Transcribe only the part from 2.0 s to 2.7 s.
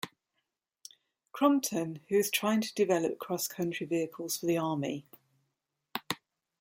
who was trying